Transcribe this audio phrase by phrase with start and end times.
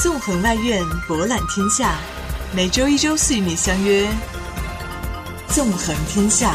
[0.00, 1.98] 纵横外院，博览天下。
[2.54, 4.04] 每周一、周四与你相约
[5.48, 6.52] 《纵横天下》。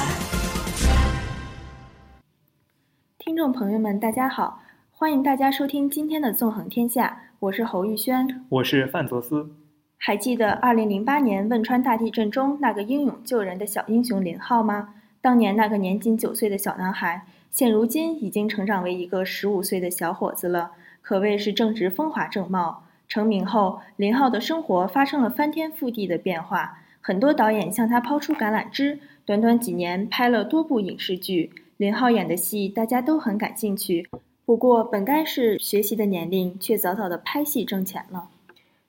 [3.19, 4.61] 听众朋友们，大家好，
[4.93, 9.49] 欢迎大家收听今天的《纵横天下》，我是侯玉轩，我是范泽斯。
[9.97, 14.95] 还记得二零零八年汶川大地震中那个英勇救人的小英雄林浩吗？
[15.19, 20.71] 当年那个年仅九岁的小男孩，现如今已经成长为一个十五岁的小伙子了，
[21.01, 22.85] 可谓是正值风华正茂。
[23.13, 28.97] 成名后，林浩的生活发生了翻天覆地的变化，很多导演向他抛出橄榄枝。
[29.23, 34.09] 短短几年，拍了多部影视剧，林浩演的戏大家都很感兴趣。
[34.45, 38.29] 不过，本该是学习的年龄，却早早的拍戏挣钱了。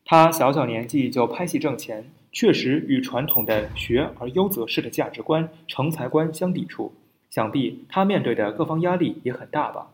[0.06, 6.94] 他小小年纪就拍戏挣钱，确实与传统的学而优则仕的价值观、成才观相抵触。
[7.28, 9.88] 想必他面对的各方压力也很大吧？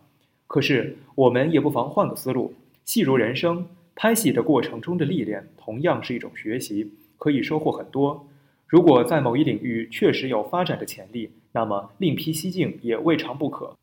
[0.46, 3.66] 可是，我们也不妨换个思路，戏如人生。
[3.94, 8.26] 拍戏的过程中的历练，同样是一种学习，可以收获很多。
[8.66, 13.76] 如果在某一领域确实有发展的潜力，那么另辟蹊径也未尝不可。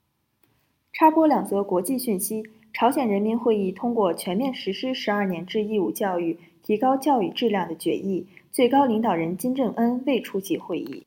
[0.93, 11.03] 插播两则国际讯息：朝鲜人民会议通过全面实施十二年制义务教育、提高教育质量的决议，最高领导人金正恩未出席会议。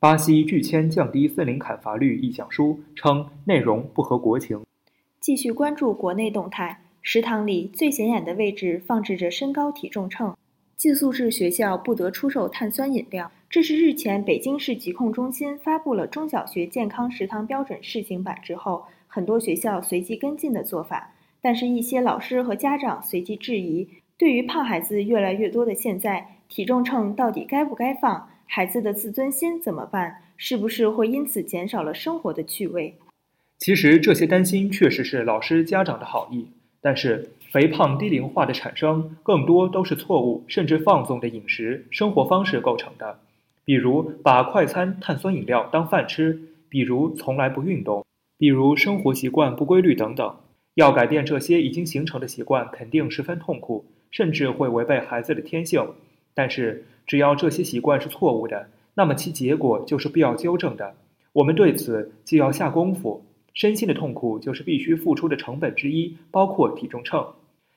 [0.00, 4.64] 巴西拒签降低森林砍伐率意向书，称内容不合国情。
[5.20, 6.80] 继续关注国内动态。
[7.10, 10.36] 食堂里最显眼的位置放置着身高体重秤，
[10.76, 13.32] 寄宿制学校不得出售碳酸饮料。
[13.48, 21.14] 这是日前北京市疾控中心发布了中小学健康食堂标准试行版之后，很多学校随即跟进的做法。
[21.40, 28.28] 但是，一些老师和家长随即质疑：对于胖孩子越来越多的现在，体重秤到底该不该放？
[28.44, 30.16] 孩子的自尊心怎么办？
[30.36, 32.96] 是不是会因此减少了生活的趣味？
[33.56, 36.48] 其实，这些担心确实是老师家长的好意。
[36.80, 43.18] 但是，肥胖低龄化的产生更多都是错误甚至放纵的饮食生活方式构成的，
[43.64, 48.04] 比如把快餐碳酸饮料当饭吃，比如从来不运动，
[48.36, 50.36] 比如生活习惯不规律等等。
[50.74, 55.84] 要改变这些已经形成的习惯，肯定十分痛苦，甚至会违背孩子的天性。
[56.34, 60.94] 但是，只要这些习惯是错误的，那么其结果就是必要纠正的。
[61.32, 63.24] 我们对此既要下功夫。
[63.58, 67.26] 身心的痛苦就是必须付出的成本之一，包括体重秤。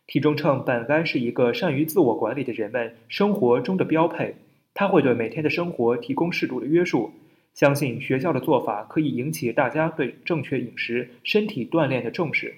[0.05, 4.35] 体重秤本该是一个善于自我管理的人们生活中的标配，
[4.75, 7.09] 它会对每天的生活提供适度的约束。
[7.55, 12.53] 相信学校的做法可以引起大家对正确饮食、身体锻炼的重视。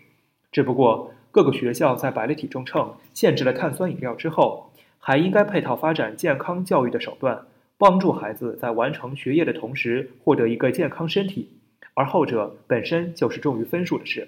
[0.52, 7.46] 只不过，各个学校在摆了体重秤、限制了碳酸饮料之后，还应该配套发展健康教育的手段，
[7.78, 11.48] 帮助孩子在完成学业的同时获得一个健康身体。
[11.96, 14.28] 而后者本身就是重于分数的事，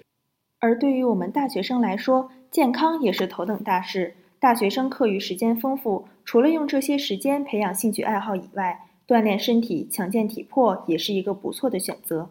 [0.60, 4.14] 而对于我们大学生来说，健康也是头等大事。
[4.38, 12.28] 大学生课余时间丰富，除了用这些时间培养兴趣爱好以外，锻炼身体、强健体魄也是一个不错的选择。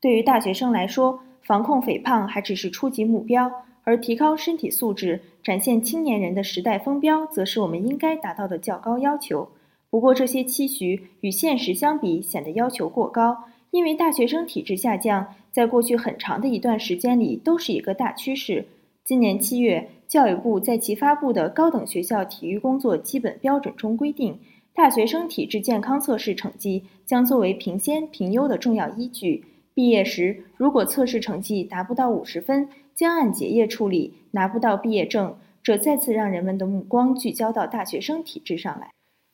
[0.00, 3.50] 对于大学生来说，防控肥胖还只是初级目标，
[3.82, 9.50] 而提高身体素质、展现青年人的时代风标，则是我们应该达到的较高要求。
[9.90, 13.44] 不过，这些期许与现实相比，显得要求过高。
[13.70, 18.64] 因为大学生体质下降，在过去很长的一段时间里都是一个大趋势。
[19.04, 24.38] 今年七月，教育部在其发布的《高等学校体育工作基本标准》中规定，
[24.74, 29.44] 大学生体质健康测试成绩将作为评先评优的重要依据。
[29.74, 35.36] 毕业时，如果测试成绩达不到五十分，将按结业处理，拿不到毕业证。
[35.62, 38.90] 这再次让人们的目光聚焦到大学生体质上来。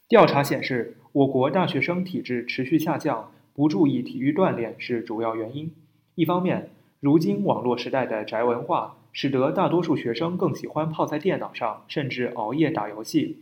[0.09, 3.31] 调查显示，我国大学生体质持续下降。
[3.55, 5.73] 不注意体育锻炼是主要原因。
[6.17, 13.37] 一方面，如今网络时代的宅文化使得大多数学生更喜欢泡在电脑上，甚至熬夜打游戏；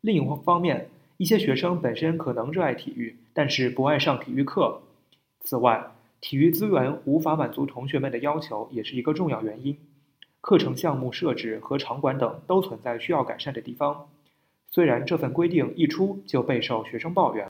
[0.00, 4.80] 另一方面，一些学生本身可能热爱体育，但是不爱上体育课。
[5.42, 9.76] 此外，体育资源无法满足同学们的要求，也是一个重要原因。
[10.40, 14.08] 课程项目设置和场馆等都存在需要改善的地方。
[14.70, 17.46] 虽然这份规定一出就备受学生抱怨。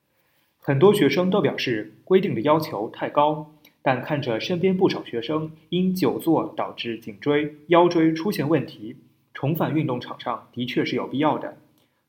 [0.61, 3.51] 很多学生都表示规定的要求太高，
[3.81, 8.97] 但看着身边不少学生因久坐导致颈椎、腰椎出现问题，
[9.33, 11.57] 重返运动场上的确是有必要的。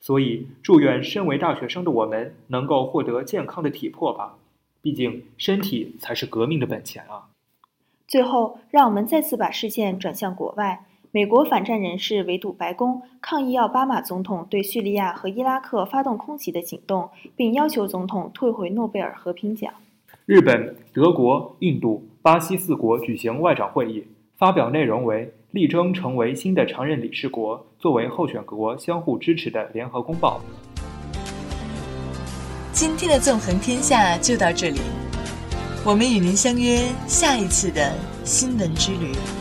[0.01, 4.37] 所以，祝愿身为大学生的我们能够获得健康的体魄吧，
[4.81, 7.27] 毕竟身体才是革命的本钱啊！
[8.07, 10.85] 最后，让我们再次把视线转向国外。
[11.11, 19.73] 美国反战人士围堵白宫，抗议奥巴马总统对叙利亚和伊拉克发动空袭的行动，并要求总统退回诺贝尔和平奖。
[20.27, 24.05] 日本、德国、印度、巴西四国举行外长会议，
[24.37, 30.39] 发表内容为力争成为新的常任理事国，作为候选国相互支持的联合公报。
[32.71, 34.79] 今天的纵横天下就到这里，
[35.83, 39.38] 我们与您相约下一次的新闻之旅。